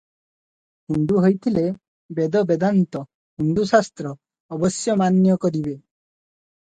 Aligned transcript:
ହିନ୍ଦୁ 0.93 1.19
ହୋଇଥିଲେ 1.25 1.65
ବେଦ 2.19 2.41
ବେଦାନ୍ତ 2.53 3.03
ହିନ୍ଦୁଶାସ୍ତ୍ର 3.43 4.15
ଅବଶ୍ୟ 4.57 4.97
ମାନ୍ୟ 5.03 5.41
କରିବେ। 5.45 5.77